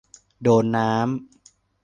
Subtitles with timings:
[0.43, 1.03] โดนน้ำ